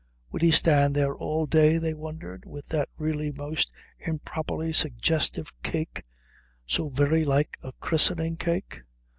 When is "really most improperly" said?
2.97-4.73